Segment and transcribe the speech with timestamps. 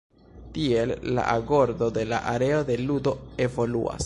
[0.55, 3.17] Tiel la agordo de la areo de ludo
[3.49, 3.97] evoluas.